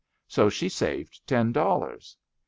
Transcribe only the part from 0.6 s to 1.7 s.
saved ten